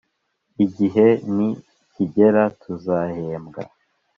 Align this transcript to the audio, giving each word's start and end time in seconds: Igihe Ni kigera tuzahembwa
Igihe 0.65 1.05
Ni 1.35 1.49
kigera 1.93 2.43
tuzahembwa 2.61 3.61